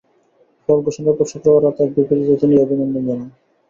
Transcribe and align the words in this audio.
ফল 0.63 0.77
ঘোষণার 0.85 1.15
পর 1.17 1.25
শুক্রবার 1.31 1.61
রাতে 1.63 1.81
এক 1.83 1.91
বিবৃতিতে 1.95 2.35
তিনি 2.41 2.53
এ 2.55 2.63
অভিনন্দন 2.65 3.03
জানান। 3.07 3.29